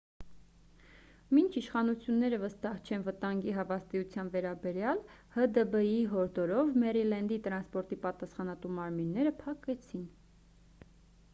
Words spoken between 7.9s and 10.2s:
պատասխանատու մարմինները փակեցին